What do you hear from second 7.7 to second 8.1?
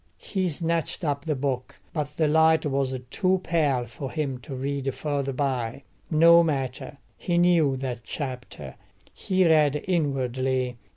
that